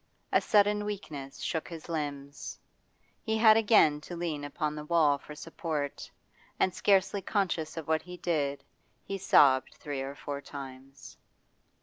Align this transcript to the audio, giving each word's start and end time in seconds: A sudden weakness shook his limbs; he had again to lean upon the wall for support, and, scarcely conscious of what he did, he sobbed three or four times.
A 0.33 0.41
sudden 0.41 0.83
weakness 0.83 1.37
shook 1.41 1.67
his 1.67 1.87
limbs; 1.87 2.57
he 3.21 3.37
had 3.37 3.55
again 3.55 4.01
to 4.01 4.15
lean 4.15 4.43
upon 4.43 4.73
the 4.73 4.85
wall 4.85 5.19
for 5.19 5.35
support, 5.35 6.09
and, 6.59 6.73
scarcely 6.73 7.21
conscious 7.21 7.77
of 7.77 7.87
what 7.87 8.01
he 8.01 8.17
did, 8.17 8.63
he 9.03 9.19
sobbed 9.19 9.75
three 9.75 10.01
or 10.01 10.15
four 10.15 10.41
times. 10.41 11.19